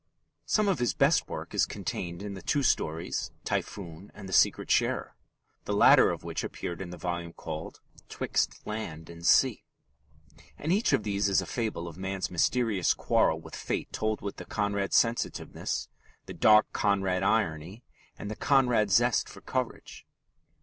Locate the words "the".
2.33-2.41, 4.27-4.33, 5.65-5.73, 6.89-6.97, 14.37-14.45, 16.25-16.33, 18.31-18.35